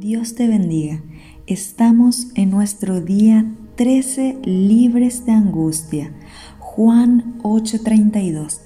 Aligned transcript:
Dios 0.00 0.34
te 0.34 0.48
bendiga. 0.48 1.02
Estamos 1.46 2.28
en 2.34 2.48
nuestro 2.48 3.02
día 3.02 3.44
13 3.76 4.38
libres 4.46 5.26
de 5.26 5.32
angustia. 5.32 6.10
Juan 6.58 7.38
8:32. 7.42 8.62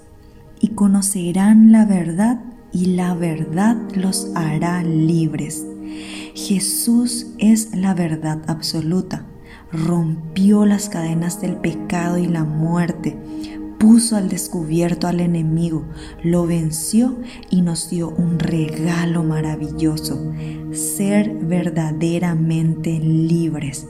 Y 0.61 0.69
conocerán 0.69 1.73
la 1.73 1.87
verdad 1.87 2.41
y 2.73 2.95
la 2.95 3.15
verdad 3.15 3.77
los 3.97 4.31
hará 4.37 4.85
libres. 4.85 5.67
Jesús 6.37 7.27
es 7.39 7.75
la 7.75 7.95
verdad 7.95 8.41
absoluta. 8.47 9.27
Rompió 9.73 10.65
las 10.65 10.89
cadenas 10.89 11.41
del 11.41 11.57
pecado 11.57 12.17
y 12.17 12.29
la 12.29 12.45
muerte 12.45 13.19
puso 13.85 14.17
al 14.17 14.31
descubierto 14.31 15.09
al 15.09 15.21
enemigo, 15.21 15.85
lo 16.23 16.47
venció 16.47 17.17
y 17.51 17.61
nos 17.61 17.91
dio 17.91 18.09
un 18.09 18.39
regalo 18.39 19.23
maravilloso, 19.23 20.33
ser 20.73 21.31
verdaderamente 21.35 22.99
libres. 22.99 23.87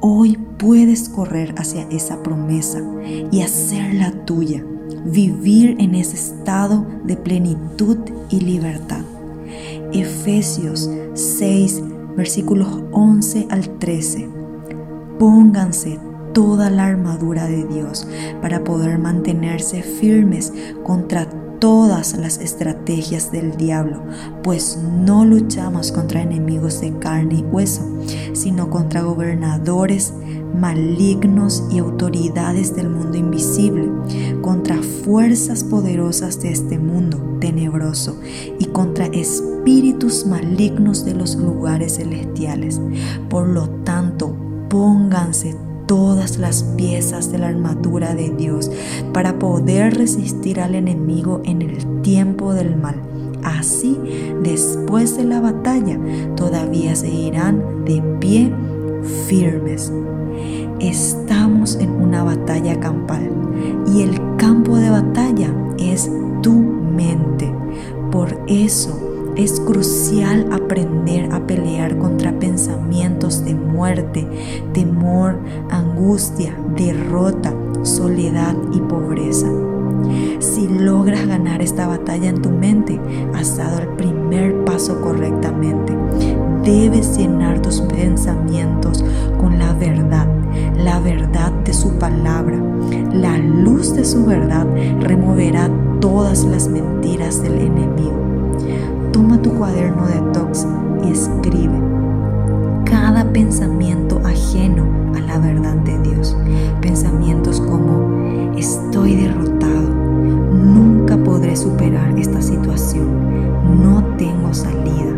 Hoy 0.00 0.36
puedes 0.58 1.08
correr 1.08 1.54
hacia 1.56 1.88
esa 1.88 2.22
promesa 2.22 2.84
y 3.32 3.40
hacerla 3.40 4.12
tuya, 4.26 4.62
vivir 5.06 5.76
en 5.78 5.94
ese 5.94 6.16
estado 6.16 6.86
de 7.04 7.16
plenitud 7.16 7.96
y 8.28 8.40
libertad. 8.40 9.04
Efesios 9.94 10.90
6, 11.14 11.82
versículos 12.14 12.82
11 12.92 13.46
al 13.48 13.78
13. 13.78 14.28
Pónganse 15.18 15.98
toda 16.34 16.68
la 16.68 16.84
armadura 16.84 17.46
de 17.46 17.64
Dios 17.64 18.06
para 18.42 18.62
poder 18.62 18.98
mantenerse 18.98 19.82
firmes 19.82 20.52
contra 20.82 21.26
todas 21.58 22.18
las 22.18 22.38
estrategias 22.38 23.32
del 23.32 23.56
diablo, 23.56 24.02
pues 24.42 24.76
no 24.76 25.24
luchamos 25.24 25.92
contra 25.92 26.20
enemigos 26.20 26.82
de 26.82 26.92
carne 26.98 27.36
y 27.36 27.42
hueso, 27.42 27.82
sino 28.34 28.68
contra 28.68 29.00
gobernadores 29.00 30.12
malignos 30.54 31.64
y 31.70 31.78
autoridades 31.78 32.76
del 32.76 32.90
mundo 32.90 33.16
invisible, 33.16 33.90
contra 34.42 34.76
fuerzas 34.82 35.64
poderosas 35.64 36.40
de 36.40 36.52
este 36.52 36.78
mundo 36.78 37.38
tenebroso 37.40 38.20
y 38.58 38.66
contra 38.66 39.06
espíritus 39.06 40.26
malignos 40.26 41.04
de 41.04 41.14
los 41.14 41.36
lugares 41.36 41.96
celestiales. 41.96 42.80
Por 43.30 43.48
lo 43.48 43.68
tanto, 43.84 44.36
pónganse 44.68 45.56
todas 45.86 46.38
las 46.38 46.62
piezas 46.76 47.30
de 47.30 47.38
la 47.38 47.48
armadura 47.48 48.14
de 48.14 48.30
Dios 48.30 48.70
para 49.12 49.38
poder 49.38 49.96
resistir 49.96 50.60
al 50.60 50.74
enemigo 50.74 51.40
en 51.44 51.62
el 51.62 52.02
tiempo 52.02 52.54
del 52.54 52.76
mal. 52.76 52.96
Así, 53.42 53.98
después 54.42 55.16
de 55.16 55.24
la 55.24 55.40
batalla, 55.40 55.98
todavía 56.36 56.96
seguirán 56.96 57.84
de 57.84 58.02
pie 58.18 58.50
firmes. 59.26 59.92
Estamos 60.80 61.76
en 61.76 61.90
una 61.90 62.24
batalla 62.24 62.80
campal 62.80 63.30
y 63.94 64.02
el 64.02 64.18
campo 64.36 64.76
de 64.76 64.90
batalla 64.90 65.54
es 65.78 66.10
tu 66.42 66.52
mente. 66.52 67.52
Por 68.10 68.38
eso, 68.46 69.13
es 69.36 69.60
crucial 69.60 70.48
aprender 70.52 71.32
a 71.32 71.46
pelear 71.46 71.98
contra 71.98 72.38
pensamientos 72.38 73.44
de 73.44 73.54
muerte, 73.54 74.26
temor, 74.72 75.38
angustia, 75.70 76.56
derrota, 76.76 77.52
soledad 77.82 78.54
y 78.72 78.80
pobreza. 78.80 79.48
Si 80.38 80.68
logras 80.68 81.26
ganar 81.26 81.62
esta 81.62 81.86
batalla 81.86 82.28
en 82.28 82.42
tu 82.42 82.50
mente, 82.50 83.00
has 83.34 83.56
dado 83.56 83.80
el 83.80 83.88
primer 83.88 84.64
paso 84.64 85.00
correctamente. 85.00 85.96
Debes 86.62 87.18
llenar 87.18 87.60
tus 87.60 87.80
pensamientos 87.80 89.04
con 89.38 89.58
la 89.58 89.72
verdad, 89.74 90.28
la 90.76 91.00
verdad 91.00 91.52
de 91.64 91.72
su 91.72 91.90
palabra. 91.98 92.56
La 93.12 93.38
luz 93.38 93.94
de 93.94 94.04
su 94.04 94.24
verdad 94.24 94.66
removerá 95.00 95.70
todas 96.00 96.44
las 96.44 96.68
mentiras 96.68 97.42
del 97.42 97.54
enemigo. 97.54 98.14
Toma 99.14 99.40
tu 99.40 99.52
cuaderno 99.52 100.08
de 100.08 100.20
tox 100.32 100.66
y 101.04 101.12
escribe 101.12 101.80
cada 102.84 103.24
pensamiento 103.32 104.20
ajeno 104.24 104.88
a 105.14 105.20
la 105.20 105.38
verdad 105.38 105.76
de 105.76 105.96
Dios. 106.00 106.36
Pensamientos 106.80 107.60
como 107.60 108.56
estoy 108.56 109.14
derrotado, 109.14 109.88
nunca 110.52 111.16
podré 111.16 111.54
superar 111.54 112.18
esta 112.18 112.42
situación, 112.42 113.06
no 113.84 114.02
tengo 114.16 114.52
salida, 114.52 115.14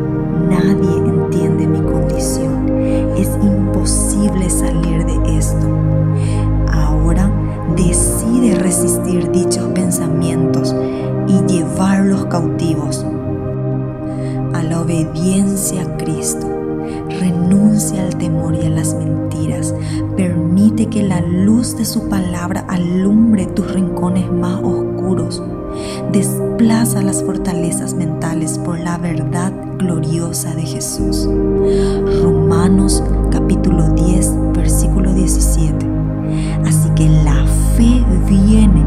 nadie 0.47 0.95
entiende 0.99 1.67
mi 1.67 1.81
condición, 1.81 2.69
es 3.17 3.31
imposible 3.43 4.51
salir 4.51 5.07
de 5.07 5.39
esto. 5.39 5.67
Ahora 6.71 7.31
decide 7.75 8.57
resistir 8.57 9.33
dichos 9.33 9.65
pensamientos 9.69 10.77
y 11.29 11.41
llevarlos 11.51 12.27
cautivos 12.27 13.07
obediencia 14.87 15.83
a 15.83 15.97
Cristo. 15.97 16.47
Renuncia 17.21 18.03
al 18.05 18.17
temor 18.17 18.55
y 18.55 18.67
a 18.67 18.71
las 18.71 18.95
mentiras. 18.95 19.75
Permite 20.17 20.87
que 20.87 21.03
la 21.03 21.21
luz 21.21 21.77
de 21.77 21.85
su 21.85 22.09
palabra 22.09 22.65
alumbre 22.69 23.47
tus 23.47 23.73
rincones 23.73 24.31
más 24.31 24.63
oscuros. 24.63 25.43
Desplaza 26.13 27.03
las 27.03 27.25
fortalezas 27.25 27.95
mentales 27.95 28.59
por 28.59 28.79
la 28.79 28.97
verdad 28.97 29.53
gloriosa 29.77 30.55
de 30.55 30.63
Jesús. 30.63 31.29
Romanos 32.23 33.03
capítulo 33.33 33.89
10, 33.91 34.53
versículo 34.55 35.13
17. 35.13 35.85
Así 36.65 36.89
que 36.91 37.09
la 37.09 37.45
fe 37.77 38.05
viene 38.29 38.87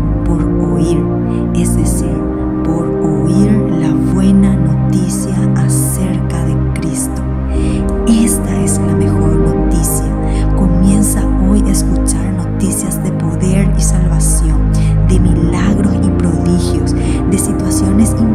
situaciones 17.72 18.29